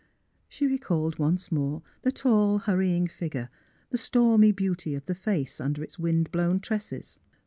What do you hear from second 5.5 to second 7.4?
under its wind blown tresses.